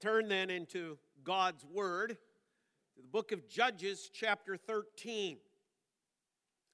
[0.00, 2.16] turn then into God's Word
[2.94, 5.36] to the book of Judges, chapter 13,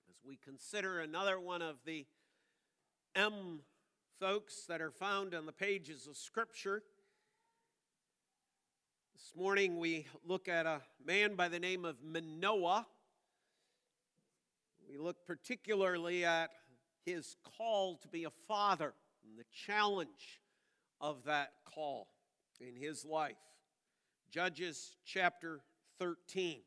[0.08, 2.06] as we consider another one of the
[3.16, 3.62] M
[4.20, 6.84] folks that are found on the pages of Scripture.
[9.16, 12.86] This morning we look at a man by the name of Manoah.
[14.88, 16.50] We look particularly at
[17.04, 20.40] his call to be a father and the challenge
[21.00, 22.06] of that call
[22.60, 23.36] in his life.
[24.30, 25.60] Judges chapter
[25.98, 26.60] 13.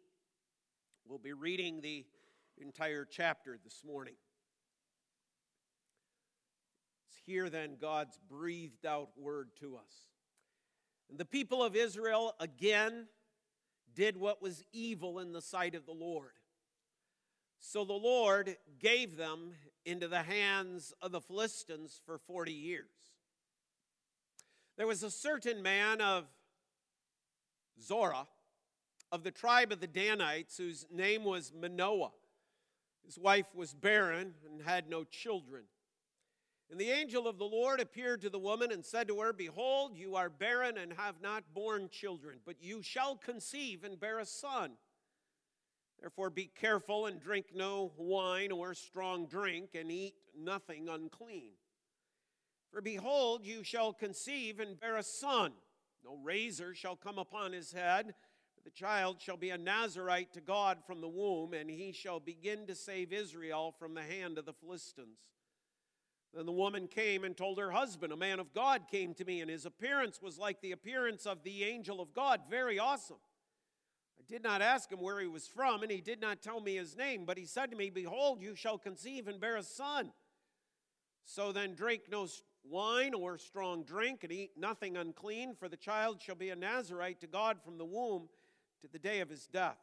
[1.08, 2.06] We'll be reading the
[2.58, 4.16] entire chapter this morning.
[7.08, 10.10] It's here then God's breathed out word to us.
[11.10, 13.08] And the people of Israel again
[13.96, 16.32] did what was evil in the sight of the Lord.
[17.60, 19.54] So the Lord gave them
[19.86, 23.09] into the hands of the Philistines for 40 years.
[24.80, 26.24] There was a certain man of
[27.82, 28.28] Zorah,
[29.12, 32.14] of the tribe of the Danites, whose name was Manoah.
[33.04, 35.64] His wife was barren and had no children.
[36.72, 39.98] And the angel of the Lord appeared to the woman and said to her, Behold,
[39.98, 44.26] you are barren and have not borne children, but you shall conceive and bear a
[44.26, 44.72] son.
[46.00, 51.52] Therefore, be careful and drink no wine or strong drink, and eat nothing unclean.
[52.72, 55.54] For behold, you shall conceive and bear a son.
[56.04, 58.14] No razor shall come upon his head.
[58.64, 62.68] The child shall be a Nazarite to God from the womb, and he shall begin
[62.68, 65.18] to save Israel from the hand of the Philistines.
[66.34, 69.42] Then the woman came and told her husband, A man of God came to me,
[69.42, 73.18] and his appearance was like the appearance of the angel of God, very awesome.
[74.20, 76.76] I did not ask him where he was from, and he did not tell me
[76.76, 80.12] his name, but he said to me, Behold, you shall conceive and bear a son.
[81.26, 82.28] So then drink no
[82.70, 87.20] wine or strong drink, and eat nothing unclean, for the child shall be a Nazarite
[87.22, 88.30] to God from the womb
[88.82, 89.78] to the day of his death.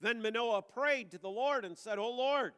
[0.00, 2.52] Then Manoah prayed to the Lord and said, O Lord,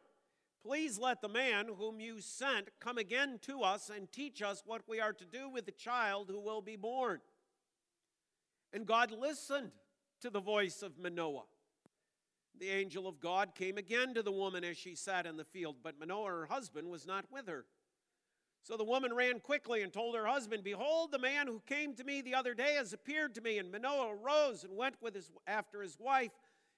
[0.65, 4.81] please let the man whom you sent come again to us and teach us what
[4.87, 7.19] we are to do with the child who will be born.
[8.71, 9.71] And God listened
[10.21, 11.43] to the voice of Manoah.
[12.59, 15.77] The angel of God came again to the woman as she sat in the field,
[15.83, 17.65] but Manoah, her husband, was not with her.
[18.63, 22.03] So the woman ran quickly and told her husband, Behold, the man who came to
[22.05, 23.57] me the other day has appeared to me.
[23.57, 26.31] And Manoah arose and went with his, after his wife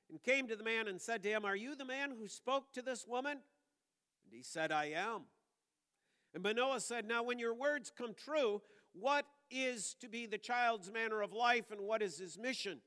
[0.09, 2.73] and came to the man and said to him, Are you the man who spoke
[2.73, 3.33] to this woman?
[3.33, 5.25] And he said, I am.
[6.33, 8.63] And Manoah said, Now, when your words come true,
[8.93, 12.79] what is to be the child's manner of life and what is his mission?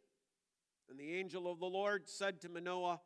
[0.90, 3.00] And the angel of the Lord said to Manoah,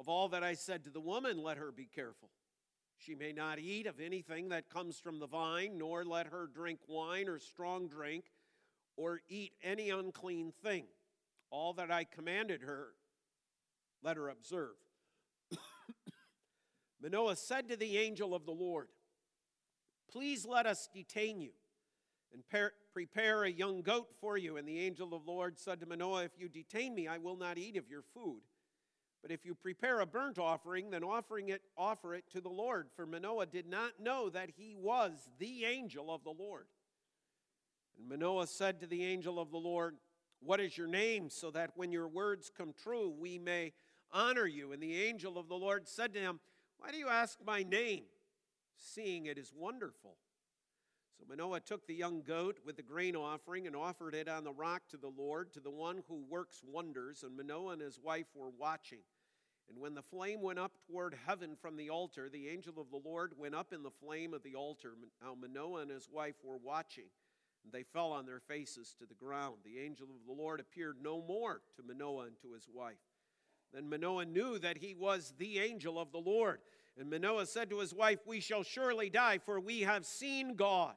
[0.00, 2.30] Of all that I said to the woman, let her be careful.
[3.00, 6.80] She may not eat of anything that comes from the vine, nor let her drink
[6.86, 8.24] wine or strong drink,
[8.96, 10.84] or eat any unclean thing.
[11.50, 12.88] All that I commanded her,
[14.02, 14.76] let her observe.
[17.02, 18.88] Manoah said to the angel of the Lord,
[20.12, 21.52] Please let us detain you
[22.34, 22.42] and
[22.92, 24.58] prepare a young goat for you.
[24.58, 27.36] And the angel of the Lord said to Manoah, If you detain me, I will
[27.36, 28.42] not eat of your food.
[29.22, 32.88] But if you prepare a burnt offering, then offering it, offer it to the Lord.
[32.96, 36.66] For Manoah did not know that he was the angel of the Lord.
[37.98, 39.96] And Manoah said to the angel of the Lord,
[40.40, 43.72] What is your name, so that when your words come true, we may
[44.10, 44.72] honor you?
[44.72, 46.40] And the angel of the Lord said to him,
[46.78, 48.04] Why do you ask my name,
[48.78, 50.16] seeing it is wonderful?
[51.20, 54.52] So Manoah took the young goat with the grain offering and offered it on the
[54.52, 57.22] rock to the Lord, to the one who works wonders.
[57.22, 59.00] And Manoah and his wife were watching.
[59.68, 63.08] And when the flame went up toward heaven from the altar, the angel of the
[63.08, 64.94] Lord went up in the flame of the altar.
[65.22, 67.04] Now Manoah and his wife were watching,
[67.64, 69.56] and they fell on their faces to the ground.
[69.62, 72.96] The angel of the Lord appeared no more to Manoah and to his wife.
[73.74, 76.60] Then Manoah knew that he was the angel of the Lord.
[76.98, 80.94] And Manoah said to his wife, We shall surely die, for we have seen God.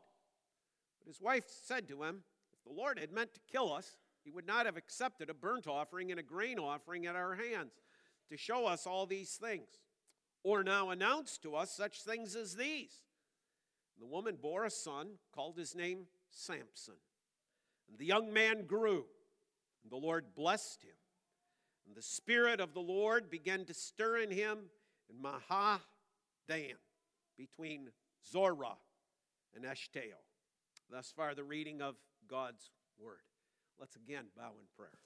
[1.03, 4.31] But his wife said to him, If the Lord had meant to kill us, he
[4.31, 7.73] would not have accepted a burnt offering and a grain offering at our hands
[8.29, 9.67] to show us all these things,
[10.43, 13.03] or now announce to us such things as these.
[13.95, 16.95] And the woman bore a son, called his name Samson.
[17.89, 19.05] And the young man grew,
[19.83, 20.95] and the Lord blessed him.
[21.85, 24.69] And the Spirit of the Lord began to stir in him
[25.09, 25.81] in Mahaneh
[26.47, 26.75] Dan,
[27.37, 27.89] between
[28.25, 28.77] Zorah
[29.55, 30.23] and Eshtaol.
[30.93, 31.95] Thus far, the reading of
[32.29, 32.69] God's
[32.99, 33.17] Word.
[33.79, 34.99] Let's again bow in prayer.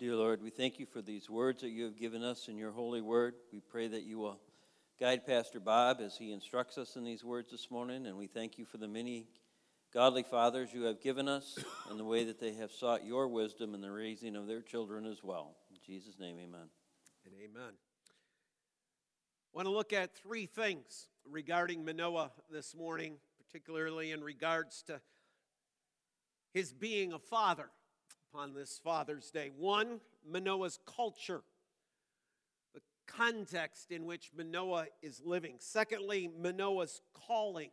[0.00, 2.72] Dear Lord, we thank you for these words that you have given us in your
[2.72, 3.34] holy word.
[3.52, 4.40] We pray that you will
[4.98, 8.58] guide Pastor Bob as he instructs us in these words this morning, and we thank
[8.58, 9.28] you for the many
[9.94, 11.56] godly fathers you have given us
[11.88, 15.06] and the way that they have sought your wisdom in the raising of their children
[15.06, 15.54] as well.
[15.70, 16.68] In Jesus' name, amen.
[17.26, 17.74] And amen.
[19.54, 23.18] I want to look at three things regarding Manoah this morning,
[23.50, 25.00] particularly in regards to
[26.52, 27.70] his being a father
[28.32, 29.50] upon this Father's Day.
[29.56, 31.42] One, Manoah's culture,
[32.74, 35.56] the context in which Manoah is living.
[35.58, 37.70] Secondly, Manoah's calling.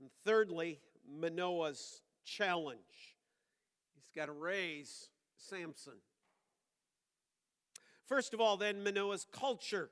[0.00, 0.80] And thirdly,
[1.18, 3.16] Manoah's challenge.
[3.94, 5.94] He's got to raise Samson.
[8.06, 9.90] First of all, then, Manoah's culture.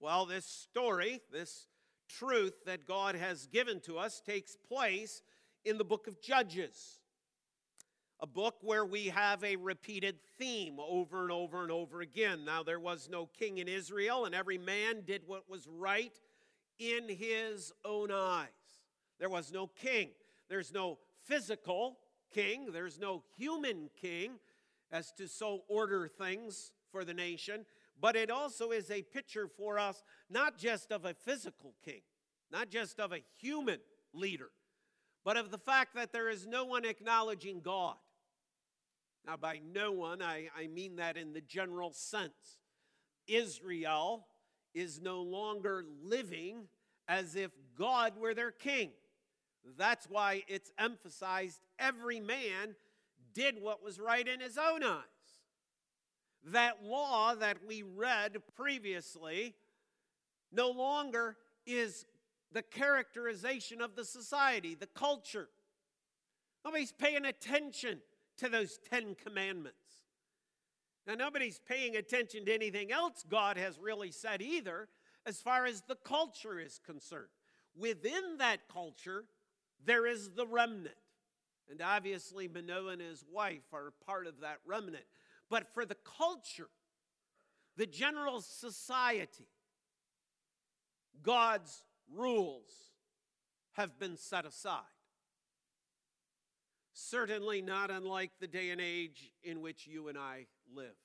[0.00, 1.66] Well, this story, this
[2.08, 5.22] truth that God has given to us, takes place
[5.64, 7.00] in the book of Judges.
[8.20, 12.44] A book where we have a repeated theme over and over and over again.
[12.44, 16.18] Now, there was no king in Israel, and every man did what was right
[16.78, 18.48] in his own eyes.
[19.20, 20.10] There was no king.
[20.48, 21.98] There's no physical
[22.32, 22.72] king.
[22.72, 24.32] There's no human king
[24.90, 27.66] as to so order things for the nation.
[28.00, 32.02] But it also is a picture for us, not just of a physical king,
[32.50, 33.80] not just of a human
[34.12, 34.50] leader,
[35.24, 37.96] but of the fact that there is no one acknowledging God.
[39.26, 42.58] Now, by no one, I, I mean that in the general sense.
[43.26, 44.26] Israel
[44.74, 46.68] is no longer living
[47.08, 48.90] as if God were their king.
[49.76, 52.74] That's why it's emphasized every man
[53.34, 55.02] did what was right in his own eyes.
[56.44, 59.54] That law that we read previously
[60.52, 61.36] no longer
[61.66, 62.06] is
[62.52, 65.48] the characterization of the society, the culture.
[66.64, 68.00] Nobody's paying attention
[68.38, 69.76] to those Ten Commandments.
[71.06, 74.88] Now, nobody's paying attention to anything else God has really said either,
[75.26, 77.28] as far as the culture is concerned.
[77.76, 79.24] Within that culture,
[79.84, 80.94] there is the remnant.
[81.70, 85.04] And obviously, Manoah and his wife are part of that remnant.
[85.50, 86.68] But for the culture,
[87.76, 89.48] the general society,
[91.22, 91.82] God's
[92.14, 92.72] rules
[93.72, 94.82] have been set aside.
[96.92, 100.96] Certainly not unlike the day and age in which you and I live.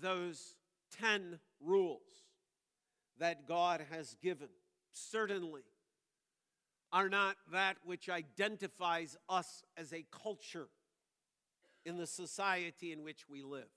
[0.00, 0.56] Those
[0.98, 2.00] 10 rules
[3.18, 4.48] that God has given
[4.90, 5.62] certainly
[6.92, 10.68] are not that which identifies us as a culture
[11.84, 13.68] in the society in which we live.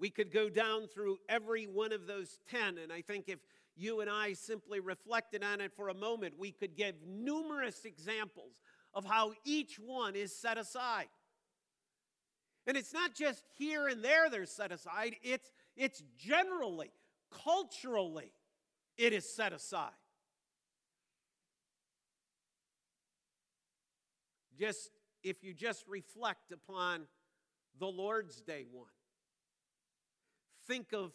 [0.00, 3.40] We could go down through every one of those 10, and I think if
[3.76, 8.60] you and I simply reflected on it for a moment, we could give numerous examples
[8.94, 11.08] of how each one is set aside.
[12.66, 16.90] And it's not just here and there they're set aside, it's, it's generally,
[17.44, 18.32] culturally,
[18.96, 19.90] it is set aside.
[24.58, 24.90] Just
[25.22, 27.06] if you just reflect upon
[27.78, 28.86] the Lord's Day one,
[30.66, 31.12] think of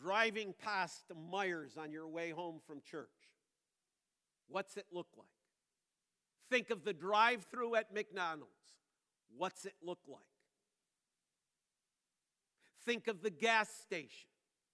[0.00, 3.08] driving past Meijers on your way home from church.
[4.48, 5.26] What's it look like?
[6.50, 8.50] Think of the drive through at McDonald's.
[9.36, 10.20] What's it look like?
[12.84, 14.28] Think of the gas station.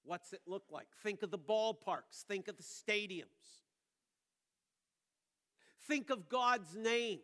[0.04, 0.88] What's it look like?
[1.02, 2.24] Think of the ballparks.
[2.26, 3.24] Think of the stadiums.
[5.86, 7.20] Think of God's name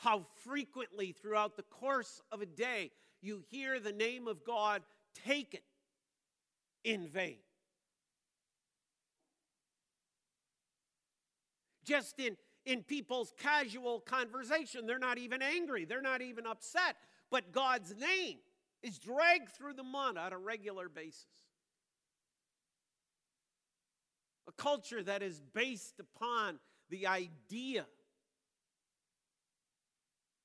[0.00, 2.90] how frequently throughout the course of a day
[3.20, 4.82] you hear the name of God
[5.26, 5.60] taken
[6.84, 7.36] in vain.
[11.84, 16.96] Just in, in people's casual conversation, they're not even angry, they're not even upset,
[17.30, 18.38] but God's name
[18.82, 21.26] is dragged through the mud on a regular basis.
[24.48, 27.84] A culture that is based upon the idea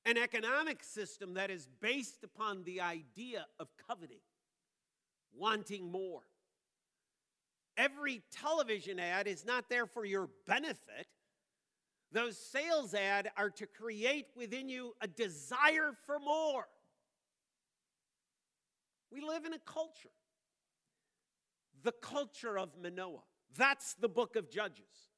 [0.05, 4.19] an economic system that is based upon the idea of coveting,
[5.33, 6.21] wanting more.
[7.77, 11.07] Every television ad is not there for your benefit.
[12.11, 16.67] Those sales ads are to create within you a desire for more.
[19.11, 20.09] We live in a culture,
[21.83, 23.23] the culture of Manoah.
[23.57, 25.09] That's the book of Judges.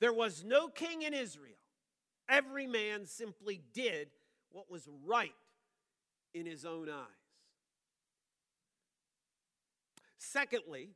[0.00, 1.56] There was no king in Israel.
[2.28, 4.08] Every man simply did
[4.54, 5.34] what was right
[6.32, 7.06] in his own eyes.
[10.16, 10.90] Secondly,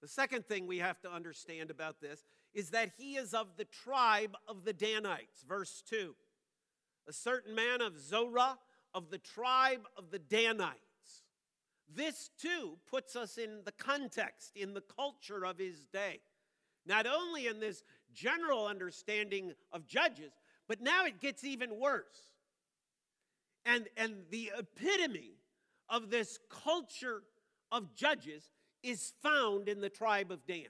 [0.00, 2.24] the second thing we have to understand about this
[2.54, 5.44] is that he is of the tribe of the Danites.
[5.46, 6.14] Verse 2.
[7.08, 8.58] A certain man of Zorah
[8.94, 10.80] of the tribe of the Danites.
[11.94, 16.20] This too puts us in the context, in the culture of his day.
[16.86, 20.32] Not only in this general understanding of Judges,
[20.66, 22.35] but now it gets even worse.
[23.66, 25.34] And, and the epitome
[25.88, 27.22] of this culture
[27.70, 28.50] of Judges
[28.82, 30.66] is found in the tribe of Dan.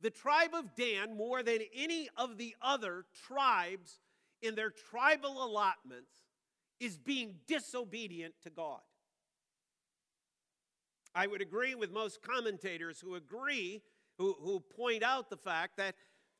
[0.00, 4.00] The tribe of Dan, more than any of the other tribes
[4.42, 6.12] in their tribal allotments,
[6.80, 8.80] is being disobedient to God.
[11.14, 13.82] I would agree with most commentators who agree,
[14.18, 15.94] who, who point out the fact that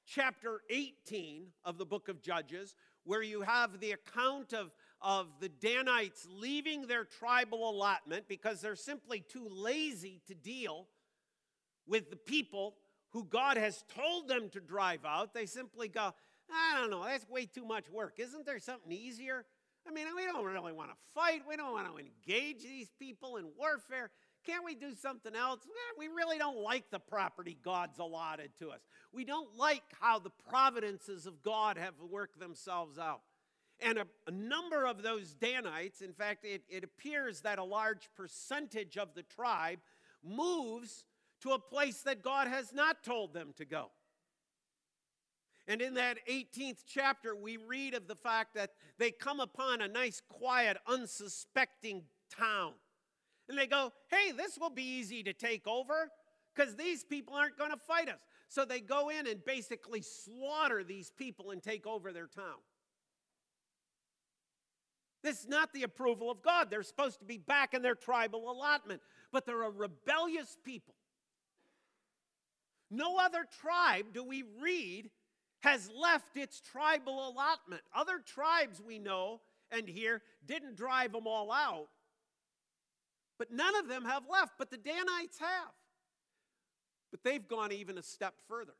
[0.06, 5.48] chapter 18 of the book of Judges, where you have the account of, of the
[5.48, 10.86] Danites leaving their tribal allotment because they're simply too lazy to deal
[11.86, 12.74] with the people
[13.10, 15.34] who God has told them to drive out.
[15.34, 16.12] They simply go,
[16.50, 18.14] I don't know, that's way too much work.
[18.18, 19.44] Isn't there something easier?
[19.86, 21.42] I mean, we don't really want to fight.
[21.48, 24.10] We don't want to engage these people in warfare.
[24.44, 25.60] Can't we do something else?
[25.96, 28.80] We really don't like the property God's allotted to us.
[29.12, 33.20] We don't like how the providences of God have worked themselves out.
[33.80, 38.08] And a, a number of those Danites, in fact, it, it appears that a large
[38.16, 39.78] percentage of the tribe
[40.24, 41.04] moves
[41.42, 43.90] to a place that God has not told them to go.
[45.66, 49.88] And in that 18th chapter, we read of the fact that they come upon a
[49.88, 52.02] nice, quiet, unsuspecting
[52.36, 52.72] town.
[53.48, 56.10] And they go, hey, this will be easy to take over
[56.54, 58.20] because these people aren't going to fight us.
[58.48, 62.60] So they go in and basically slaughter these people and take over their town.
[65.22, 66.68] This is not the approval of God.
[66.68, 69.00] They're supposed to be back in their tribal allotment,
[69.32, 70.94] but they're a rebellious people.
[72.90, 75.10] No other tribe do we read
[75.60, 77.82] has left its tribal allotment.
[77.94, 81.88] Other tribes we know and hear didn't drive them all out,
[83.42, 85.72] but none of them have left, but the Danites have.
[87.10, 88.76] But they've gone even a step further.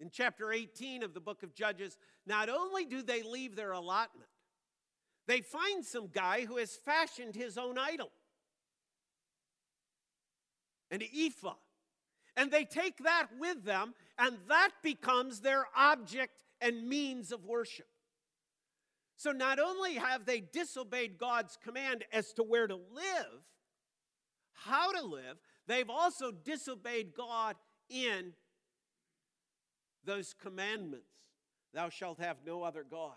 [0.00, 4.28] In chapter 18 of the book of Judges, not only do they leave their allotment,
[5.28, 8.10] they find some guy who has fashioned his own idol,
[10.90, 11.54] an ephod.
[12.36, 17.86] And they take that with them, and that becomes their object and means of worship.
[19.16, 23.44] So not only have they disobeyed God's command as to where to live,
[24.52, 27.56] how to live, they've also disobeyed God
[27.88, 28.32] in
[30.04, 31.06] those commandments.
[31.74, 33.16] Thou shalt have no other God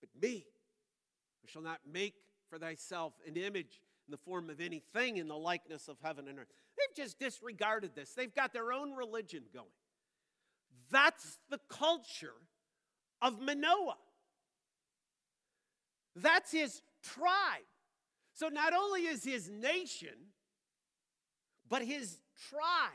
[0.00, 0.46] but me.
[1.42, 2.14] Thou shalt not make
[2.48, 6.38] for thyself an image in the form of anything in the likeness of heaven and
[6.38, 6.48] earth.
[6.76, 8.12] They've just disregarded this.
[8.12, 9.66] They've got their own religion going.
[10.90, 12.34] That's the culture
[13.22, 13.96] of Manoah.
[16.16, 17.64] That's his tribe.
[18.34, 20.32] So not only is his nation,
[21.68, 22.18] but his
[22.48, 22.90] tribe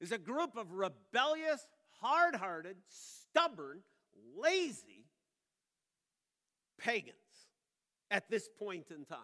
[0.00, 1.66] is a group of rebellious,
[2.00, 3.80] hard hearted, stubborn,
[4.36, 5.06] lazy
[6.78, 7.16] pagans
[8.10, 9.18] at this point in time.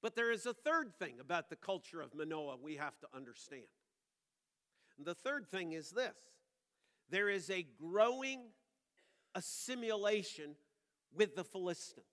[0.00, 3.64] But there is a third thing about the culture of Manoah we have to understand.
[4.96, 6.14] And the third thing is this
[7.10, 8.50] there is a growing
[9.34, 10.54] assimilation
[11.14, 12.06] with the Philistines.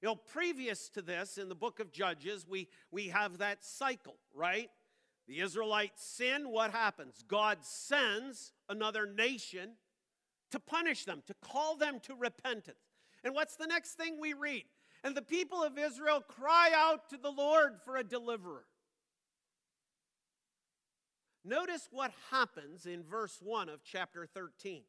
[0.00, 4.16] You know, previous to this, in the book of Judges, we, we have that cycle,
[4.32, 4.70] right?
[5.26, 7.24] The Israelites sin, what happens?
[7.26, 9.72] God sends another nation
[10.52, 12.78] to punish them, to call them to repentance.
[13.24, 14.64] And what's the next thing we read?
[15.02, 18.64] And the people of Israel cry out to the Lord for a deliverer.
[21.44, 24.82] Notice what happens in verse 1 of chapter 13.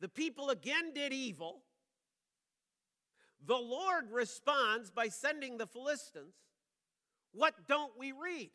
[0.00, 1.62] The people again did evil
[3.46, 6.34] the Lord responds by sending the Philistines.
[7.32, 8.50] What don't we read?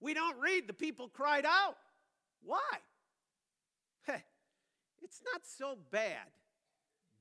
[0.00, 1.76] We don't read the people cried out.
[2.42, 2.60] Why?
[4.04, 4.22] Hey,
[5.02, 6.28] it's not so bad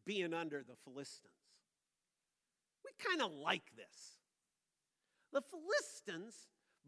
[0.05, 1.31] being under the Philistines.
[2.83, 4.19] We kind of like this.
[5.33, 6.35] The Philistines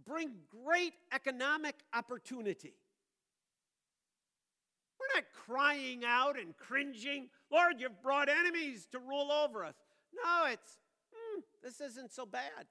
[0.05, 0.31] bring
[0.65, 2.73] great economic opportunity.
[4.99, 9.75] We're not crying out and cringing, Lord, you've brought enemies to rule over us.
[10.13, 10.79] No, it's,
[11.13, 12.65] hmm, this isn't so bad.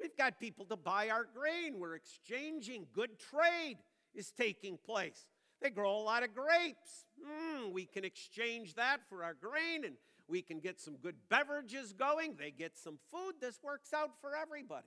[0.00, 1.78] We've got people to buy our grain.
[1.78, 2.86] We're exchanging.
[2.92, 3.76] Good trade
[4.14, 5.26] is taking place.
[5.60, 7.04] They grow a lot of grapes.
[7.22, 9.94] Mm, we can exchange that for our grain and
[10.26, 12.36] we can get some good beverages going.
[12.38, 13.34] They get some food.
[13.40, 14.86] This works out for everybody.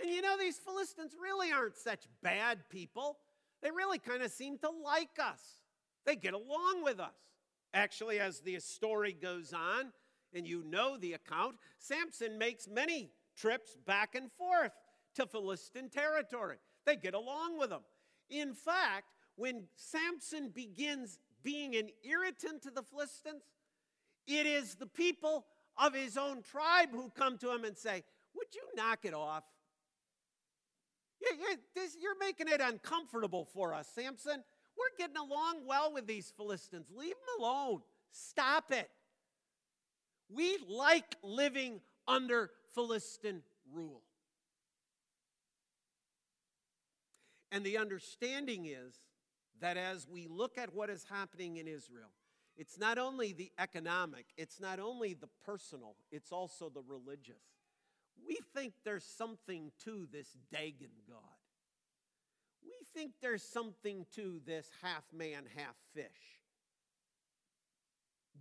[0.00, 3.18] And you know, these Philistines really aren't such bad people.
[3.62, 5.40] They really kind of seem to like us,
[6.04, 7.14] they get along with us.
[7.72, 9.92] Actually, as the story goes on,
[10.34, 14.72] and you know the account, Samson makes many trips back and forth
[15.14, 16.56] to Philistine territory.
[16.84, 17.82] They get along with them.
[18.28, 23.42] In fact, when Samson begins being an irritant to the Philistines,
[24.26, 28.54] it is the people of his own tribe who come to him and say, Would
[28.54, 29.44] you knock it off?
[32.00, 34.42] You're making it uncomfortable for us, Samson.
[34.76, 36.86] We're getting along well with these Philistines.
[36.94, 37.82] Leave them alone.
[38.10, 38.90] Stop it.
[40.28, 44.02] We like living under Philistine rule.
[47.52, 48.94] And the understanding is
[49.60, 52.10] that as we look at what is happening in Israel,
[52.56, 57.42] it's not only the economic, it's not only the personal, it's also the religious.
[58.26, 61.18] We think there's something to this Dagon God.
[62.62, 66.40] We think there's something to this half man, half fish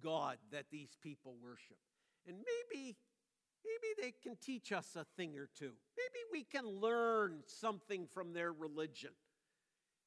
[0.02, 1.78] God that these people worship.
[2.28, 2.96] And maybe
[3.66, 5.72] maybe they can teach us a thing or two.
[5.98, 9.12] Maybe we can learn something from their religion.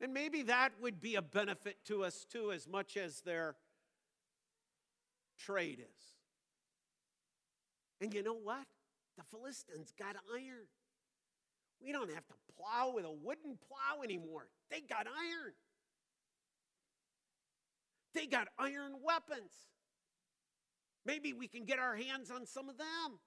[0.01, 3.55] And maybe that would be a benefit to us too, as much as their
[5.39, 6.03] trade is.
[8.01, 8.67] And you know what?
[9.17, 10.67] The Philistines got iron.
[11.83, 14.49] We don't have to plow with a wooden plow anymore.
[14.71, 15.53] They got iron.
[18.15, 19.53] They got iron weapons.
[21.05, 23.19] Maybe we can get our hands on some of them.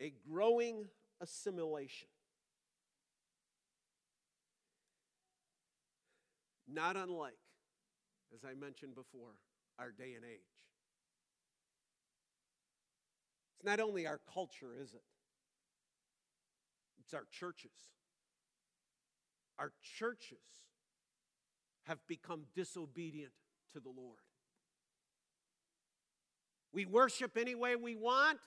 [0.00, 0.86] A growing
[1.20, 2.08] assimilation.
[6.72, 7.34] Not unlike,
[8.34, 9.32] as I mentioned before,
[9.78, 10.40] our day and age.
[13.60, 15.02] It's not only our culture, is it?
[16.98, 17.76] It's our churches.
[19.58, 20.38] Our churches
[21.82, 23.32] have become disobedient
[23.74, 24.20] to the Lord.
[26.72, 28.38] We worship any way we want,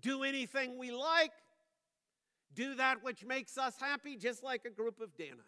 [0.00, 1.30] do anything we like,
[2.56, 5.42] do that which makes us happy, just like a group of Danites.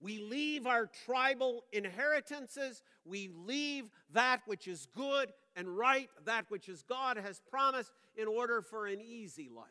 [0.00, 6.68] We leave our tribal inheritances, we leave that which is good and right, that which
[6.68, 9.66] is God has promised, in order for an easy life.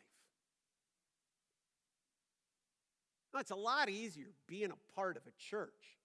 [3.32, 5.98] Now, it's a lot easier being a part of a church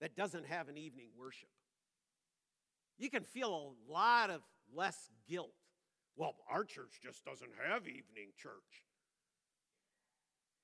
[0.00, 1.48] that doesn't have an evening worship
[2.98, 4.42] you can feel a lot of
[4.74, 5.54] less guilt.
[6.16, 8.84] Well, our church just doesn't have evening church.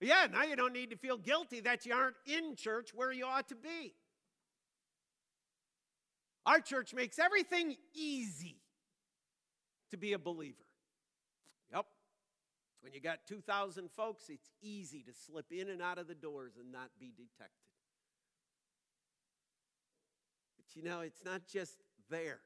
[0.01, 3.13] But yeah, now you don't need to feel guilty that you aren't in church where
[3.13, 3.95] you ought to be.
[6.47, 8.61] Our church makes everything easy
[9.91, 10.67] to be a believer.
[11.73, 11.87] Yep.
[12.81, 16.53] When you got 2,000 folks, it's easy to slip in and out of the doors
[16.61, 17.49] and not be detected.
[20.57, 22.41] But you know, it's not just there.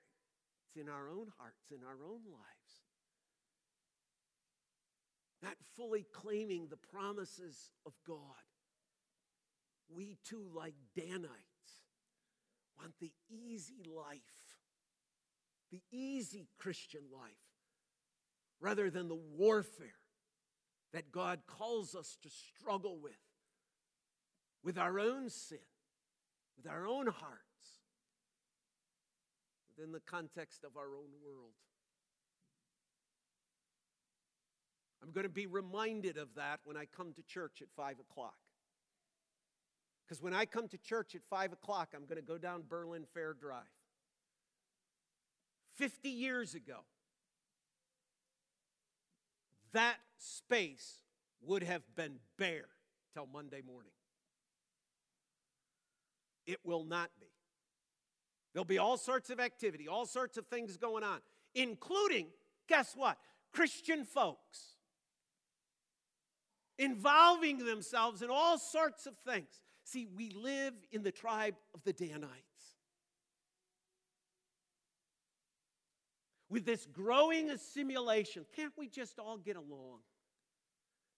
[0.66, 2.82] It's in our own hearts, in our own lives.
[5.42, 8.16] Not fully claiming the promises of God.
[9.88, 11.47] We too, like Danites,
[12.78, 14.18] want the easy life,
[15.70, 17.32] the easy Christian life,
[18.60, 19.88] rather than the warfare
[20.92, 23.12] that God calls us to struggle with,
[24.64, 25.58] with our own sin,
[26.56, 27.42] with our own hearts,
[29.68, 31.52] within the context of our own world.
[35.02, 38.34] I'm going to be reminded of that when I come to church at 5 o'clock.
[40.08, 43.04] Because when I come to church at 5 o'clock, I'm going to go down Berlin
[43.12, 43.62] Fair Drive.
[45.74, 46.78] 50 years ago,
[49.72, 51.02] that space
[51.42, 52.68] would have been bare
[53.12, 53.92] till Monday morning.
[56.46, 57.26] It will not be.
[58.54, 61.18] There'll be all sorts of activity, all sorts of things going on,
[61.54, 62.28] including,
[62.66, 63.18] guess what?
[63.52, 64.78] Christian folks
[66.78, 69.60] involving themselves in all sorts of things.
[69.90, 72.34] See, we live in the tribe of the Danites.
[76.50, 80.00] With this growing assimilation, can't we just all get along?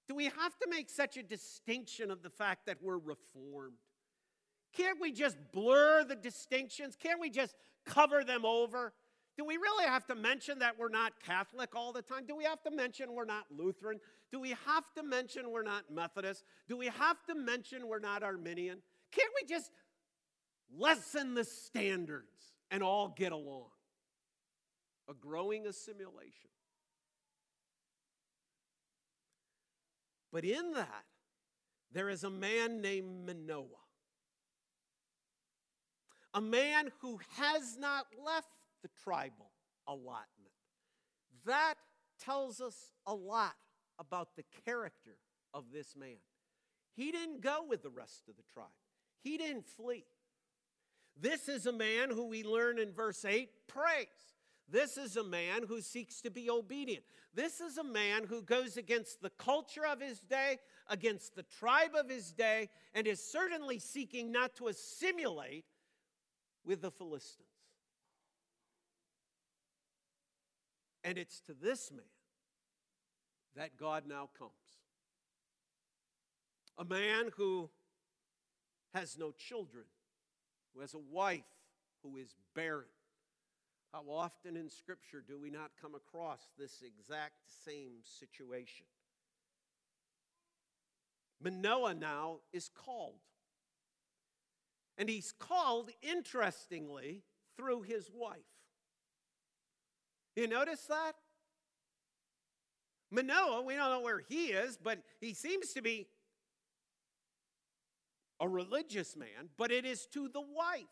[0.06, 3.78] Do we have to make such a distinction of the fact that we're reformed?
[4.72, 6.96] Can't we just blur the distinctions?
[6.96, 8.92] Can't we just cover them over?
[9.40, 12.26] Do we really have to mention that we're not Catholic all the time?
[12.26, 13.98] Do we have to mention we're not Lutheran?
[14.31, 16.44] Do we have to mention we're not Methodist?
[16.68, 18.83] Do we have to mention we're not Arminian?
[19.11, 19.70] Can't we just
[20.76, 23.70] lessen the standards and all get along?
[25.09, 26.50] A growing assimilation.
[30.31, 31.05] But in that,
[31.90, 33.64] there is a man named Manoah
[36.35, 38.48] a man who has not left
[38.82, 39.50] the tribal
[39.86, 40.52] allotment.
[41.46, 41.74] That
[42.22, 43.54] tells us a lot
[43.98, 45.16] about the character
[45.54, 46.18] of this man.
[46.94, 48.68] He didn't go with the rest of the tribe,
[49.22, 50.04] he didn't flee.
[51.20, 54.06] This is a man who we learn in verse 8 prays.
[54.70, 57.04] This is a man who seeks to be obedient.
[57.34, 61.96] This is a man who goes against the culture of his day, against the tribe
[61.96, 65.64] of his day, and is certainly seeking not to assimilate
[66.64, 67.49] with the Philistines.
[71.04, 72.04] And it's to this man
[73.56, 74.50] that God now comes.
[76.78, 77.70] A man who
[78.94, 79.84] has no children,
[80.74, 81.44] who has a wife
[82.02, 82.86] who is barren.
[83.92, 87.34] How often in Scripture do we not come across this exact
[87.64, 88.86] same situation?
[91.42, 93.20] Manoah now is called.
[94.96, 97.22] And he's called, interestingly,
[97.56, 98.38] through his wife.
[100.36, 101.12] You notice that?
[103.10, 106.06] Manoah, we don't know where he is, but he seems to be
[108.38, 110.86] a religious man, but it is to the wife.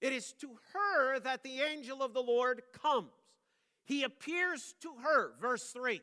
[0.00, 3.08] It is to her that the angel of the Lord comes.
[3.86, 6.00] He appears to her, verse 3.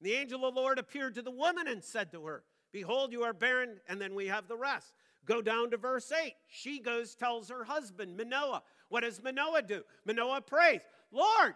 [0.00, 2.42] The angel of the Lord appeared to the woman and said to her,
[2.72, 4.92] Behold, you are barren, and then we have the rest.
[5.24, 6.34] Go down to verse 8.
[6.48, 8.62] She goes, tells her husband, Manoah.
[8.88, 9.82] What does Manoah do?
[10.04, 11.54] Manoah prays, Lord,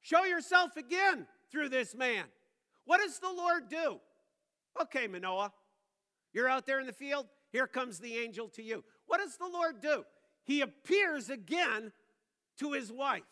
[0.00, 2.24] show yourself again through this man.
[2.84, 4.00] What does the Lord do?
[4.80, 5.52] Okay, Manoah,
[6.32, 7.26] you're out there in the field.
[7.50, 8.82] Here comes the angel to you.
[9.06, 10.04] What does the Lord do?
[10.44, 11.92] He appears again
[12.58, 13.22] to his wife.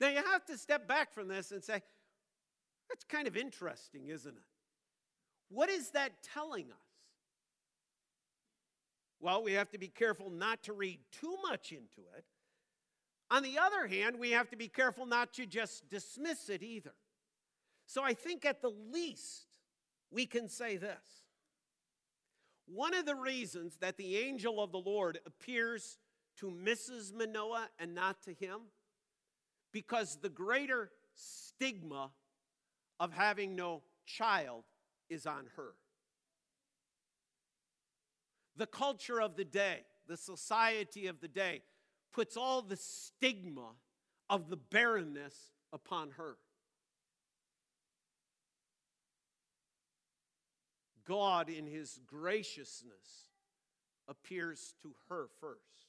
[0.00, 1.82] Now you have to step back from this and say,
[2.88, 4.42] that's kind of interesting, isn't it?
[5.48, 6.87] What is that telling us?
[9.20, 12.24] Well, we have to be careful not to read too much into it.
[13.30, 16.94] On the other hand, we have to be careful not to just dismiss it either.
[17.86, 19.46] So I think at the least,
[20.10, 21.24] we can say this.
[22.66, 25.98] One of the reasons that the angel of the Lord appears
[26.38, 27.14] to Mrs.
[27.14, 28.60] Manoah and not to him,
[29.72, 32.10] because the greater stigma
[33.00, 34.64] of having no child
[35.10, 35.74] is on her.
[38.58, 41.62] The culture of the day, the society of the day,
[42.12, 43.70] puts all the stigma
[44.28, 46.36] of the barrenness upon her.
[51.06, 53.28] God, in his graciousness,
[54.08, 55.86] appears to her first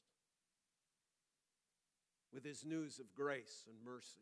[2.32, 4.22] with his news of grace and mercy.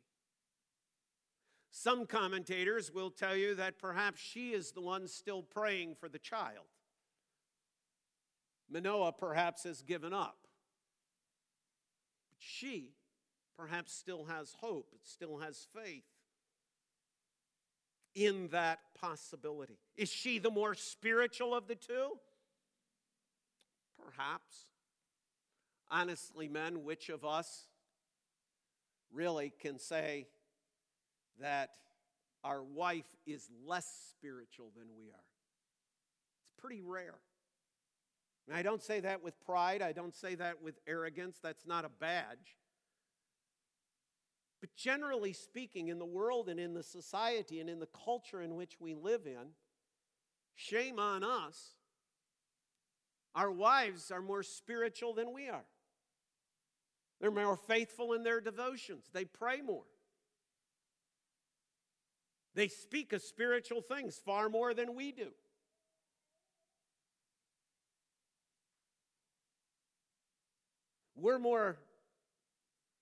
[1.70, 6.18] Some commentators will tell you that perhaps she is the one still praying for the
[6.18, 6.66] child.
[8.70, 10.38] Manoah perhaps has given up.
[12.30, 12.94] But she
[13.58, 16.04] perhaps still has hope, still has faith
[18.14, 19.78] in that possibility.
[19.96, 22.18] Is she the more spiritual of the two?
[24.04, 24.66] Perhaps.
[25.90, 27.68] Honestly, men, which of us
[29.14, 30.28] really can say
[31.40, 31.70] that
[32.44, 35.28] our wife is less spiritual than we are?
[36.42, 37.16] It's pretty rare.
[38.48, 41.84] And I don't say that with pride, I don't say that with arrogance, that's not
[41.84, 42.56] a badge.
[44.62, 48.56] But generally speaking, in the world and in the society and in the culture in
[48.56, 49.50] which we live in,
[50.56, 51.74] shame on us.
[53.36, 55.66] Our wives are more spiritual than we are.
[57.20, 59.06] They're more faithful in their devotions.
[59.14, 59.86] They pray more.
[62.56, 65.30] They speak of spiritual things far more than we do.
[71.20, 71.80] We're more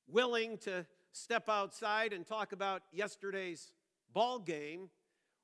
[0.07, 3.73] willing to step outside and talk about yesterday's
[4.13, 4.89] ball game,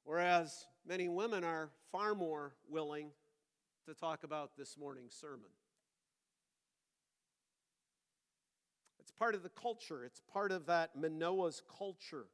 [0.05, 3.09] whereas many women are far more willing
[3.87, 5.49] to talk about this morning's sermon.
[9.01, 12.27] It's part of the culture, it's part of that Manoah's culture.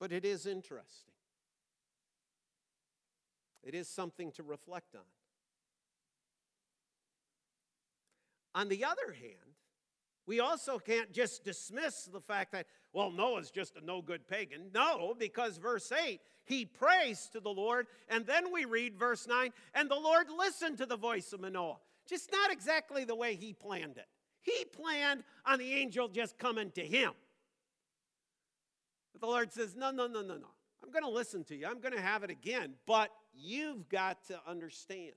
[0.00, 1.12] But it is interesting.
[3.62, 5.02] It is something to reflect on.
[8.60, 9.56] On the other hand,
[10.26, 14.66] we also can't just dismiss the fact that, well, Noah's just a no good pagan.
[14.74, 17.86] No, because verse 8, he prays to the Lord.
[18.10, 21.78] And then we read verse 9, and the Lord listened to the voice of Manoah.
[22.06, 24.08] Just not exactly the way he planned it.
[24.42, 27.12] He planned on the angel just coming to him.
[29.14, 30.50] But the Lord says, no, no, no, no, no.
[30.82, 31.66] I'm going to listen to you.
[31.66, 32.74] I'm going to have it again.
[32.86, 35.14] But you've got to understand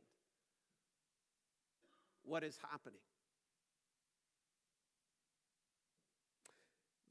[2.23, 2.99] what is happening.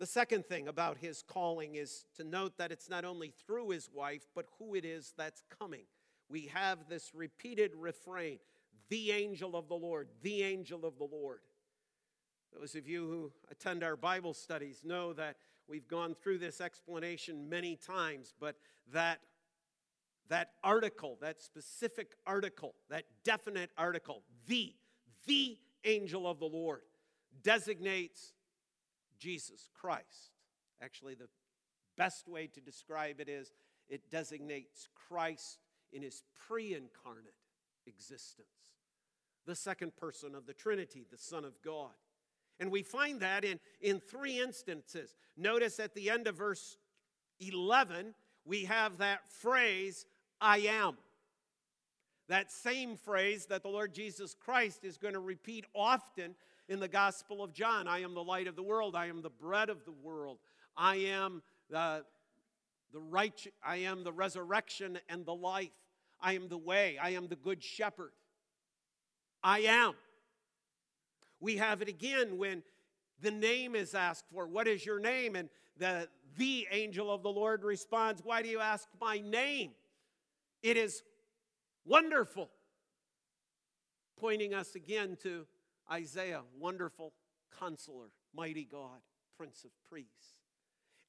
[0.02, 3.88] The second thing about his calling is to note that it's not only through his
[3.94, 5.84] wife, but who it is that's coming.
[6.28, 8.40] We have this repeated refrain
[8.88, 11.38] the angel of the Lord, the angel of the Lord.
[12.52, 15.36] Those of you who attend our Bible studies know that
[15.68, 18.56] we've gone through this explanation many times, but
[18.92, 19.20] that
[20.28, 24.74] that article, that specific article, that definite article, the,
[25.28, 26.80] the angel of the Lord,
[27.44, 28.32] designates
[29.22, 30.32] Jesus Christ.
[30.82, 31.28] Actually, the
[31.96, 33.52] best way to describe it is
[33.88, 35.58] it designates Christ
[35.92, 37.34] in his pre incarnate
[37.86, 38.46] existence,
[39.46, 41.90] the second person of the Trinity, the Son of God.
[42.58, 45.14] And we find that in, in three instances.
[45.36, 46.76] Notice at the end of verse
[47.40, 50.04] 11, we have that phrase,
[50.40, 50.96] I am.
[52.32, 56.34] That same phrase that the Lord Jesus Christ is going to repeat often
[56.66, 59.28] in the Gospel of John I am the light of the world, I am the
[59.28, 60.38] bread of the world,
[60.74, 62.06] I am the,
[62.90, 65.72] the right, I am the resurrection and the life,
[66.22, 68.12] I am the way, I am the good shepherd.
[69.44, 69.92] I am.
[71.38, 72.62] We have it again when
[73.20, 74.46] the name is asked for.
[74.46, 75.36] What is your name?
[75.36, 79.72] And the, the angel of the Lord responds, Why do you ask my name?
[80.62, 81.02] It is
[81.84, 82.50] wonderful.
[84.18, 85.46] Pointing us again to
[85.90, 87.12] Isaiah, wonderful
[87.58, 89.00] counselor, mighty God,
[89.36, 90.06] Prince of Peace.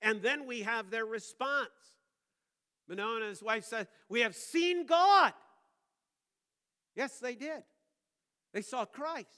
[0.01, 1.69] And then we have their response.
[2.87, 5.33] Manoah and his wife said, We have seen God.
[6.95, 7.63] Yes, they did.
[8.53, 9.29] They saw Christ.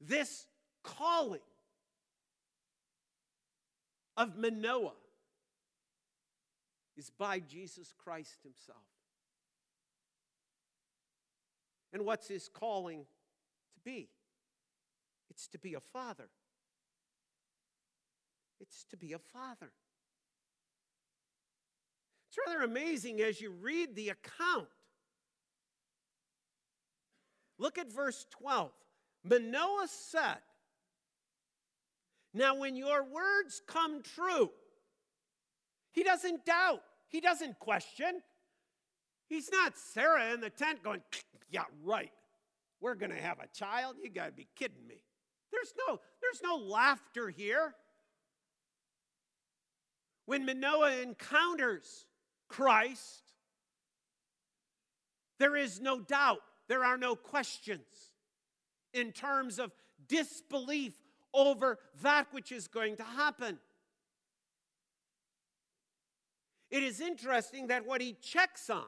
[0.00, 0.46] This
[0.82, 1.40] calling
[4.16, 4.92] of Manoah
[6.96, 8.78] is by Jesus Christ himself.
[11.96, 13.06] And what's his calling
[13.72, 14.10] to be?
[15.30, 16.28] It's to be a father.
[18.60, 19.70] It's to be a father.
[22.28, 24.68] It's rather amazing as you read the account.
[27.58, 28.72] Look at verse 12.
[29.24, 30.42] Manoah said,
[32.34, 34.50] Now, when your words come true,
[35.92, 38.20] he doesn't doubt, he doesn't question.
[39.30, 41.00] He's not Sarah in the tent going,
[41.48, 42.12] Yeah, right.
[42.80, 43.96] We're going to have a child.
[44.02, 45.00] You got to be kidding me.
[45.52, 47.74] There's no, there's no laughter here.
[50.26, 52.06] When Manoah encounters
[52.48, 53.22] Christ,
[55.38, 58.10] there is no doubt, there are no questions
[58.92, 59.72] in terms of
[60.08, 60.94] disbelief
[61.32, 63.58] over that which is going to happen.
[66.70, 68.84] It is interesting that what he checks on,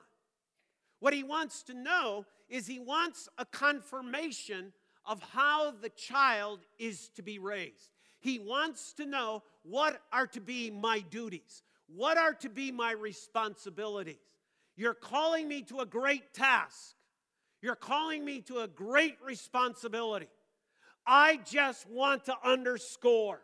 [1.01, 4.73] what he wants to know, is he wants a confirmation
[5.05, 7.91] of how the child is to be raised.
[8.21, 12.93] He wants to know what are to be my duties, what are to be my
[12.93, 14.17] responsibilities.
[14.77, 16.95] You're calling me to a great task.
[17.63, 20.29] You're calling me to a great responsibility.
[21.07, 23.41] I just want to underscore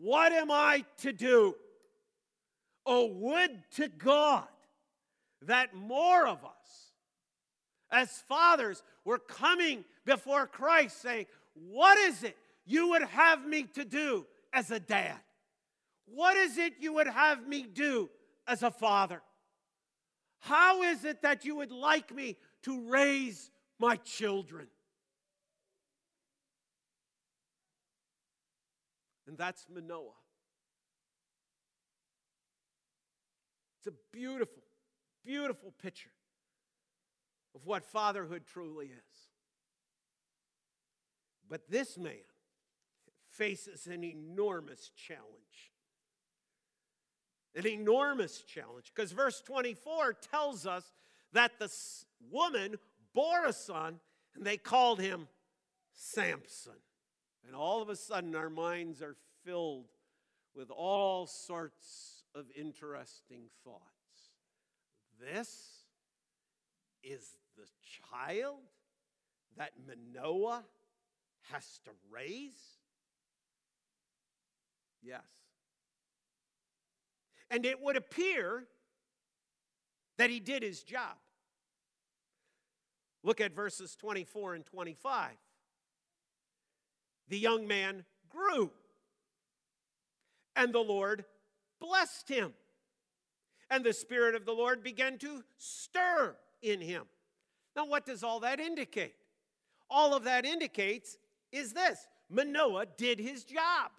[0.00, 1.54] what am I to do?
[2.84, 4.48] Oh, would to God
[5.42, 6.57] that more of us,
[7.90, 13.84] as fathers, we're coming before Christ saying, What is it you would have me to
[13.84, 15.18] do as a dad?
[16.06, 18.08] What is it you would have me do
[18.46, 19.22] as a father?
[20.40, 24.66] How is it that you would like me to raise my children.
[29.26, 30.12] And that's Manoah.
[33.78, 34.62] It's a beautiful,
[35.24, 36.10] beautiful picture
[37.54, 39.28] of what fatherhood truly is.
[41.48, 42.14] But this man
[43.30, 45.72] faces an enormous challenge
[47.58, 50.92] an enormous challenge because verse 24 tells us
[51.32, 51.70] that the
[52.30, 52.76] woman
[53.14, 53.98] bore a son
[54.34, 55.26] and they called him
[55.92, 56.74] Samson.
[57.46, 59.86] And all of a sudden, our minds are filled
[60.54, 63.82] with all sorts of interesting thoughts.
[65.20, 65.77] This
[67.02, 67.66] is the
[68.10, 68.60] child
[69.56, 70.64] that Manoah
[71.50, 72.78] has to raise?
[75.02, 75.22] Yes.
[77.50, 78.64] And it would appear
[80.18, 81.16] that he did his job.
[83.22, 85.30] Look at verses 24 and 25.
[87.28, 88.70] The young man grew,
[90.56, 91.24] and the Lord
[91.80, 92.52] blessed him.
[93.70, 97.04] And the Spirit of the Lord began to stir in him.
[97.76, 99.14] Now, what does all that indicate?
[99.90, 101.16] All of that indicates
[101.52, 103.90] is this Manoah did his job.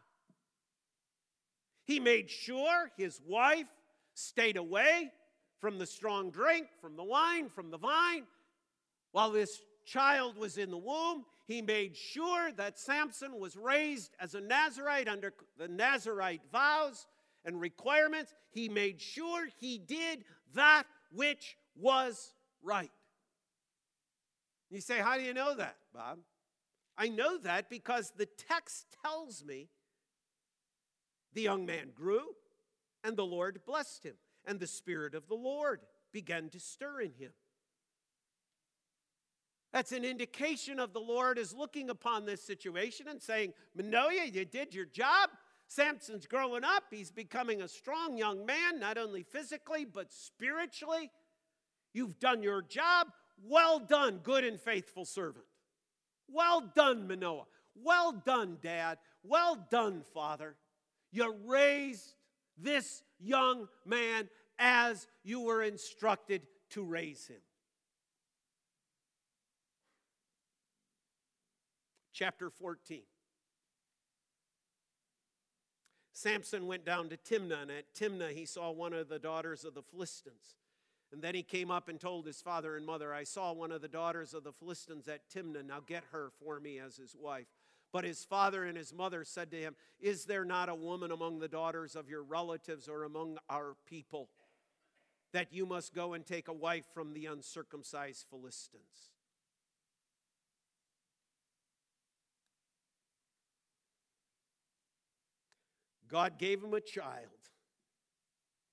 [1.85, 3.67] He made sure his wife
[4.13, 5.11] stayed away
[5.59, 8.25] from the strong drink, from the wine, from the vine.
[9.11, 14.35] While this child was in the womb, he made sure that Samson was raised as
[14.35, 17.07] a Nazarite under the Nazarite vows
[17.43, 18.35] and requirements.
[18.51, 22.91] He made sure he did that which was right.
[24.69, 26.19] You say, How do you know that, Bob?
[26.97, 29.69] I know that because the text tells me
[31.33, 32.23] the young man grew
[33.03, 35.79] and the Lord blessed him, and the Spirit of the Lord
[36.11, 37.31] began to stir in him.
[39.71, 44.43] That's an indication of the Lord is looking upon this situation and saying, Manoah, you
[44.43, 45.29] did your job.
[45.67, 46.85] Samson's growing up.
[46.89, 51.11] He's becoming a strong young man, not only physically, but spiritually.
[51.93, 53.07] You've done your job.
[53.43, 55.45] Well done, good and faithful servant.
[56.27, 57.45] Well done, Manoah.
[57.75, 58.97] Well done, Dad.
[59.23, 60.55] Well done, Father.
[61.11, 62.13] You raised
[62.57, 67.41] this young man as you were instructed to raise him.
[72.13, 73.01] Chapter 14.
[76.11, 79.73] Samson went down to Timnah, and at Timnah he saw one of the daughters of
[79.73, 80.57] the Philistines.
[81.11, 83.81] And then he came up and told his father and mother, I saw one of
[83.81, 85.65] the daughters of the Philistines at Timnah.
[85.65, 87.47] Now get her for me as his wife.
[87.91, 91.39] But his father and his mother said to him, Is there not a woman among
[91.39, 94.29] the daughters of your relatives or among our people
[95.33, 98.83] that you must go and take a wife from the uncircumcised Philistines?
[106.07, 107.29] God gave him a child,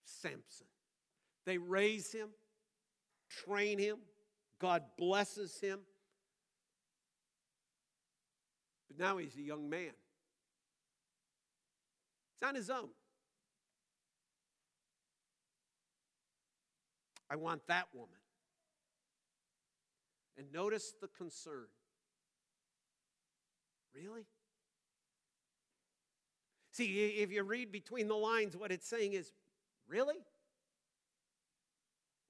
[0.05, 0.67] Samson.
[1.47, 2.29] They raise him,
[3.31, 3.99] train him,
[4.59, 5.79] God blesses him.
[8.89, 9.93] But now he's a young man.
[12.35, 12.89] He's on his own.
[17.31, 18.11] I want that woman.
[20.37, 21.67] And notice the concern.
[23.95, 24.27] Really?
[26.73, 29.33] See, if you read between the lines, what it's saying is,
[29.89, 30.17] really?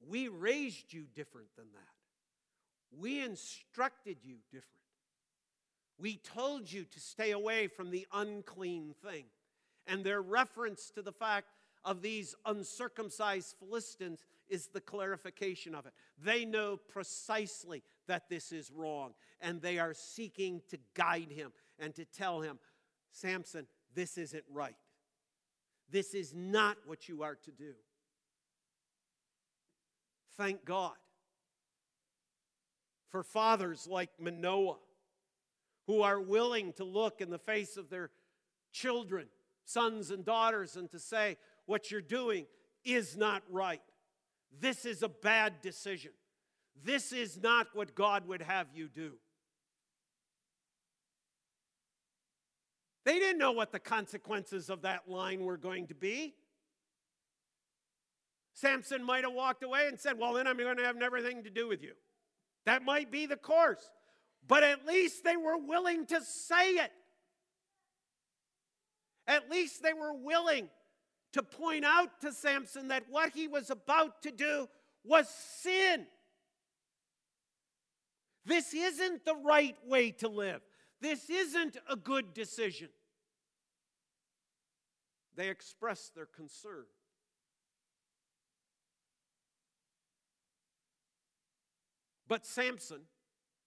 [0.08, 2.98] We raised you different than that.
[2.98, 4.72] We instructed you different.
[5.98, 9.24] We told you to stay away from the unclean thing.
[9.86, 11.46] And their reference to the fact
[11.84, 15.92] of these uncircumcised Philistines is the clarification of it.
[16.22, 21.94] They know precisely that this is wrong, and they are seeking to guide him and
[21.94, 22.58] to tell him,
[23.10, 24.76] Samson, this isn't right.
[25.90, 27.74] This is not what you are to do.
[30.38, 30.94] Thank God
[33.10, 34.76] for fathers like Manoah
[35.86, 38.10] who are willing to look in the face of their
[38.72, 39.26] children,
[39.64, 42.46] sons and daughters, and to say, What you're doing
[42.84, 43.80] is not right.
[44.60, 46.12] This is a bad decision.
[46.84, 49.12] This is not what God would have you do.
[53.04, 56.34] They didn't know what the consequences of that line were going to be.
[58.56, 61.50] Samson might have walked away and said, Well, then I'm going to have everything to
[61.50, 61.92] do with you.
[62.64, 63.90] That might be the course.
[64.48, 66.90] But at least they were willing to say it.
[69.26, 70.70] At least they were willing
[71.34, 74.68] to point out to Samson that what he was about to do
[75.04, 76.06] was sin.
[78.46, 80.62] This isn't the right way to live.
[81.02, 82.88] This isn't a good decision.
[85.34, 86.86] They express their concern.
[92.28, 93.02] But Samson,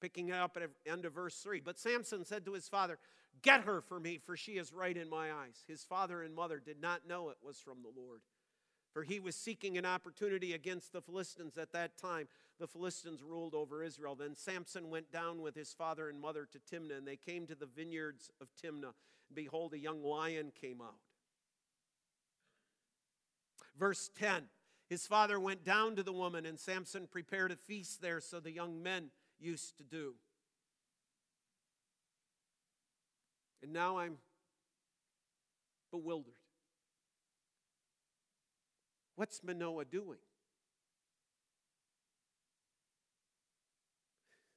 [0.02, 3.00] picking up at the end of verse 3, but Samson said to his father,
[3.42, 5.64] Get her for me, for she is right in my eyes.
[5.68, 8.22] His father and mother did not know it was from the Lord,
[8.92, 12.28] for he was seeking an opportunity against the Philistines at that time.
[12.60, 14.16] The Philistines ruled over Israel.
[14.16, 17.56] Then Samson went down with his father and mother to Timnah, and they came to
[17.56, 18.94] the vineyards of Timnah.
[19.34, 21.00] Behold, a young lion came out.
[23.80, 24.44] Verse 10
[24.90, 28.52] His father went down to the woman, and Samson prepared a feast there, so the
[28.52, 30.16] young men used to do.
[33.62, 34.18] And now I'm
[35.92, 36.34] bewildered.
[39.16, 40.18] What's Manoah doing?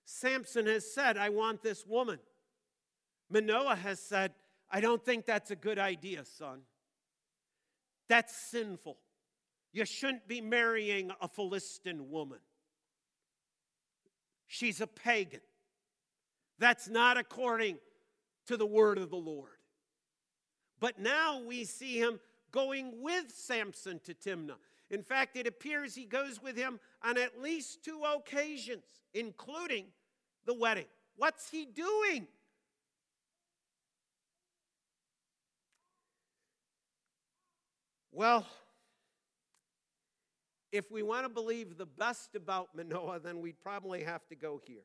[0.06, 2.20] Samson has said, I want this woman.
[3.28, 4.32] Manoah has said,
[4.70, 6.60] I don't think that's a good idea, son.
[8.08, 8.96] That's sinful.
[9.72, 12.38] You shouldn't be marrying a Philistine woman.
[14.46, 15.40] She's a pagan.
[16.58, 17.78] That's not according
[18.46, 19.50] to the word of the Lord.
[20.78, 22.20] But now we see him
[22.50, 24.56] going with Samson to Timnah.
[24.90, 28.82] In fact, it appears he goes with him on at least two occasions,
[29.14, 29.86] including
[30.44, 30.84] the wedding.
[31.16, 32.26] What's he doing?
[38.10, 38.46] Well,
[40.72, 44.60] if we want to believe the best about Manoah, then we'd probably have to go
[44.66, 44.82] here.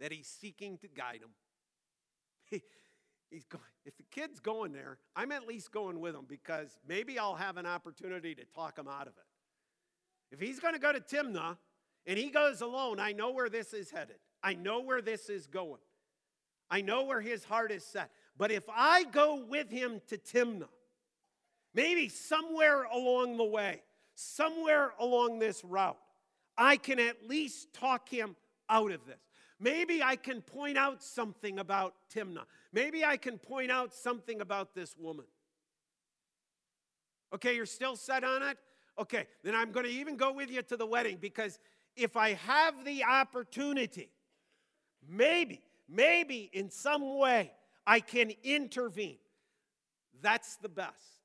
[0.00, 2.60] That he's seeking to guide him.
[3.30, 7.18] he's going, if the kid's going there, I'm at least going with him because maybe
[7.18, 10.32] I'll have an opportunity to talk him out of it.
[10.32, 11.56] If he's going to go to Timnah
[12.06, 14.16] and he goes alone, I know where this is headed.
[14.42, 15.80] I know where this is going.
[16.68, 18.10] I know where his heart is set.
[18.36, 20.68] But if I go with him to Timnah,
[21.74, 23.82] maybe somewhere along the way,
[24.14, 25.98] somewhere along this route,
[26.56, 28.36] I can at least talk him
[28.68, 29.18] out of this.
[29.58, 32.44] Maybe I can point out something about Timnah.
[32.72, 35.26] Maybe I can point out something about this woman.
[37.32, 38.58] Okay, you're still set on it?
[38.98, 41.58] Okay, then I'm going to even go with you to the wedding because
[41.96, 44.10] if I have the opportunity,
[45.08, 47.52] maybe, maybe in some way,
[47.86, 49.18] I can intervene.
[50.20, 51.21] That's the best.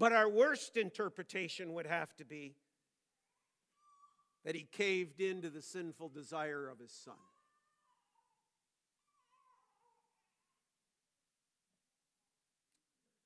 [0.00, 2.54] But our worst interpretation would have to be
[4.46, 7.12] that he caved into the sinful desire of his son.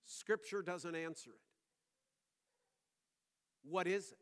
[0.05, 1.37] Scripture doesn't answer it.
[3.63, 4.19] What is it?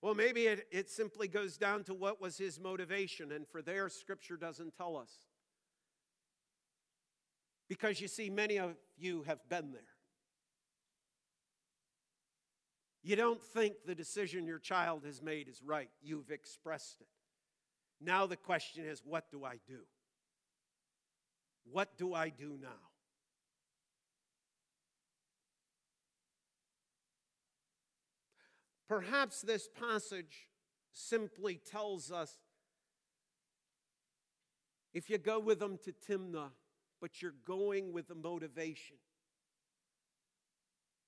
[0.00, 3.88] Well, maybe it, it simply goes down to what was his motivation, and for there,
[3.88, 5.12] Scripture doesn't tell us.
[7.68, 9.91] Because you see, many of you have been there.
[13.02, 17.08] You don't think the decision your child has made is right, you've expressed it.
[18.00, 19.80] Now the question is, what do I do?
[21.70, 22.68] What do I do now?
[28.88, 30.48] Perhaps this passage
[30.92, 32.36] simply tells us
[34.92, 36.50] if you go with them to Timnah,
[37.00, 38.96] but you're going with the motivation.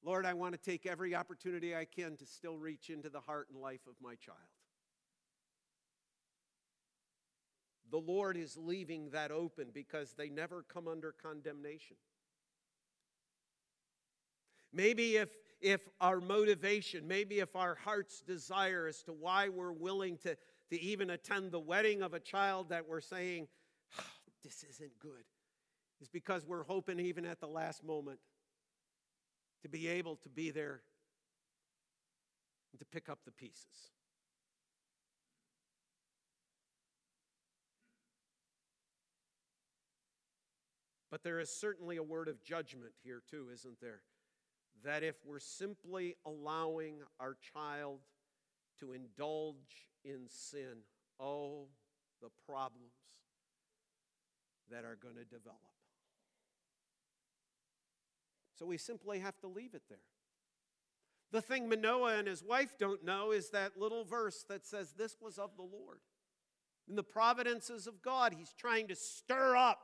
[0.05, 3.49] Lord, I want to take every opportunity I can to still reach into the heart
[3.51, 4.39] and life of my child.
[7.91, 11.97] The Lord is leaving that open because they never come under condemnation.
[14.73, 15.31] Maybe if
[15.61, 20.37] if our motivation, maybe if our heart's desire as to why we're willing to,
[20.71, 23.49] to even attend the wedding of a child that we're saying,
[23.99, 24.05] oh,
[24.43, 25.25] this isn't good,
[26.03, 28.19] is because we're hoping even at the last moment
[29.65, 30.81] to be able to be there
[32.73, 33.91] and to pick up the pieces.
[41.11, 44.03] But there is certainly a word of judgment here, too, isn't there?
[44.85, 48.01] that if we're simply allowing our child
[48.81, 50.83] to indulge in sin,
[51.19, 51.67] oh,
[52.21, 52.93] the problems
[54.71, 55.61] that are going to develop.
[58.59, 59.99] So we simply have to leave it there.
[61.33, 65.17] The thing Manoah and his wife don't know is that little verse that says, This
[65.21, 65.99] was of the Lord.
[66.89, 69.81] In the providences of God, he's trying to stir up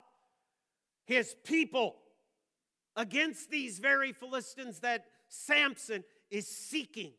[1.06, 1.96] his people
[2.94, 7.12] against these very Philistines that Samson is seeking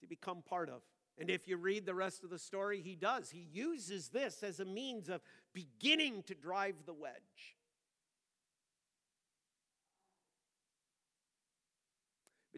[0.00, 0.82] to become part of.
[1.18, 3.30] And if you read the rest of the story, he does.
[3.30, 5.20] He uses this as a means of
[5.52, 7.57] beginning to drive the wedge.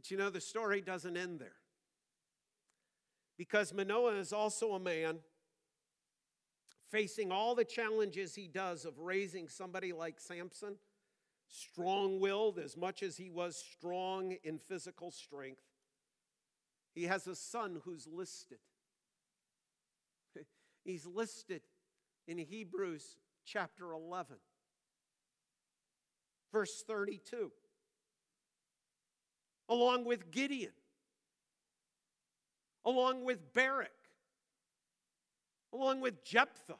[0.00, 1.56] But you know, the story doesn't end there.
[3.36, 5.18] Because Manoah is also a man
[6.90, 10.76] facing all the challenges he does of raising somebody like Samson
[11.48, 15.60] strong willed as much as he was strong in physical strength.
[16.94, 18.60] He has a son who's listed.
[20.82, 21.60] He's listed
[22.26, 24.36] in Hebrews chapter 11,
[26.50, 27.52] verse 32,
[29.70, 30.72] along with Gideon,
[32.84, 33.90] along with Barak,
[35.72, 36.76] along with Jephthah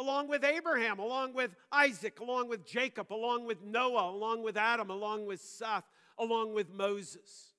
[0.00, 4.88] along with Abraham, along with Isaac, along with Jacob, along with Noah, along with Adam,
[4.88, 5.84] along with Seth,
[6.18, 7.52] along with Moses.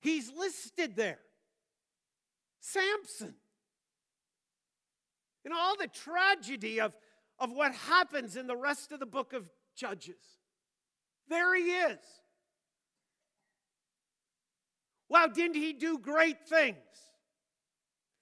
[0.00, 1.18] He's listed there.
[2.60, 3.34] Samson.
[5.44, 6.92] And all the tragedy of,
[7.38, 9.44] of what happens in the rest of the book of
[9.76, 10.35] Judges.
[11.28, 11.98] There he is.
[15.08, 16.76] Wow, didn't he do great things?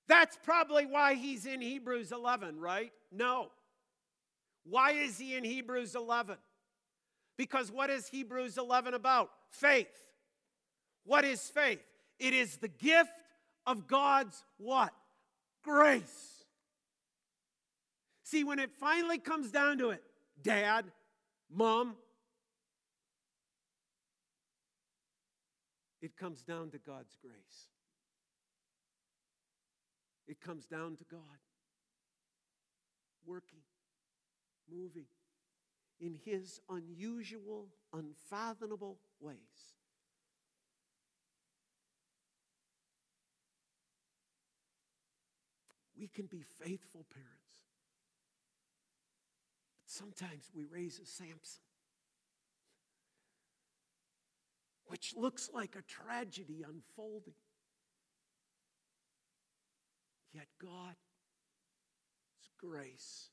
[0.07, 2.93] That's probably why he's in Hebrews 11, right?
[3.11, 3.51] No.
[4.65, 6.37] Why is he in Hebrews 11?
[7.37, 9.31] Because what is Hebrews 11 about?
[9.51, 9.89] Faith.
[11.05, 11.83] What is faith?
[12.19, 13.11] It is the gift
[13.67, 14.93] of God's what?
[15.63, 16.45] Grace.
[18.25, 20.03] See, when it finally comes down to it,
[20.43, 20.85] dad,
[21.51, 21.97] mom,
[26.05, 27.69] it comes down to God's grace.
[30.29, 31.21] It comes down to God
[33.25, 33.61] working,
[34.71, 35.07] moving
[35.99, 39.39] in His unusual, unfathomable ways.
[45.99, 47.31] We can be faithful parents.
[49.81, 51.63] But sometimes we raise a Samson,
[55.05, 57.35] which looks like a tragedy unfolding.
[60.33, 60.97] Yet God's
[62.59, 63.29] grace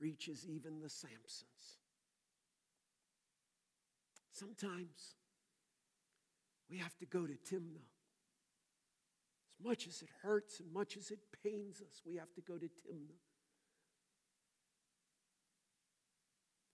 [0.00, 1.78] reaches even the Samsons.
[4.32, 5.14] Sometimes
[6.68, 7.86] we have to go to Timnah.
[9.58, 12.54] As much as it hurts and much as it pains us, we have to go
[12.54, 13.20] to Timnah.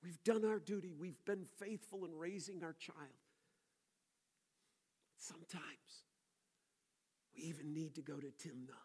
[0.03, 0.93] We've done our duty.
[0.99, 3.26] We've been faithful in raising our child.
[5.19, 6.05] Sometimes
[7.35, 8.85] we even need to go to Timnah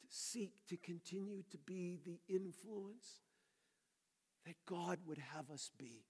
[0.00, 3.20] to seek to continue to be the influence
[4.46, 6.04] that God would have us be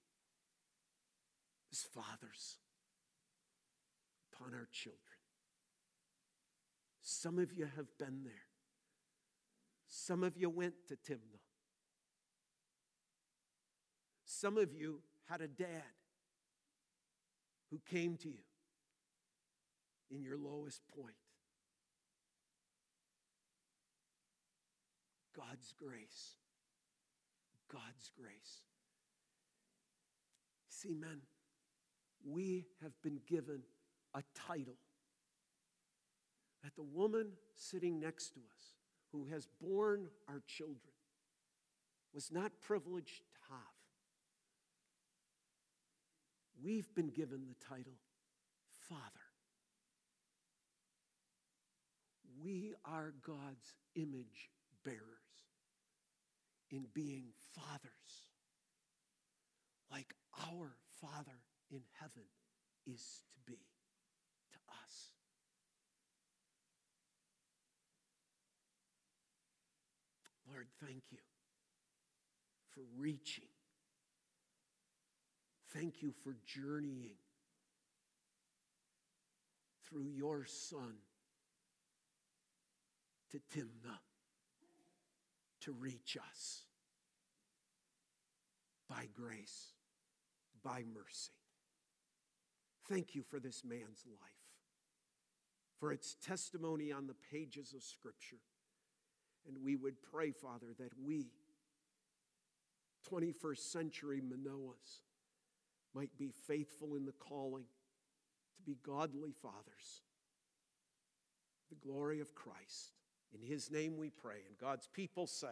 [1.71, 2.57] as fathers
[4.33, 4.99] upon our children.
[7.01, 8.47] Some of you have been there.
[9.87, 11.41] Some of you went to Timnah.
[14.25, 15.83] Some of you had a dad
[17.71, 18.43] who came to you
[20.11, 21.15] in your lowest point.
[25.35, 26.35] God's grace.
[27.71, 28.61] God's grace.
[30.67, 31.21] See, men,
[32.27, 33.61] we have been given
[34.13, 34.75] a title
[36.63, 38.75] that the woman sitting next to us,
[39.11, 40.77] who has borne our children,
[42.13, 43.59] was not privileged to have.
[46.63, 47.97] We've been given the title
[48.87, 49.31] Father.
[52.43, 54.49] we are God's image
[54.83, 54.97] bearers
[56.71, 58.29] in being fathers,
[59.91, 60.13] like
[60.49, 61.39] our Father
[61.69, 62.23] in heaven
[62.87, 63.59] is to be
[64.51, 65.11] to us.
[70.49, 71.19] Lord, thank you
[72.73, 73.50] for reaching.
[75.73, 77.15] Thank you for journeying
[79.87, 80.95] through your Son
[83.31, 83.99] to Timnah
[85.61, 86.63] to reach us
[88.89, 89.73] by grace,
[90.63, 91.31] by mercy.
[92.89, 94.19] Thank you for this man's life,
[95.79, 98.41] for its testimony on the pages of Scripture.
[99.47, 101.27] And we would pray, Father, that we,
[103.09, 105.01] 21st century Manoahs,
[105.93, 107.65] might be faithful in the calling
[108.55, 110.01] to be godly fathers,
[111.69, 112.93] the glory of Christ.
[113.33, 114.41] In his name we pray.
[114.47, 115.47] And God's people say,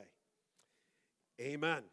[1.41, 1.83] Amen.